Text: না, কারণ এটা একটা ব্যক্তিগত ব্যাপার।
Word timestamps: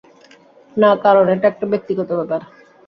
না, 0.77 0.89
কারণ 1.05 1.25
এটা 1.33 1.45
একটা 1.49 1.65
ব্যক্তিগত 1.71 2.09
ব্যাপার। 2.19 2.41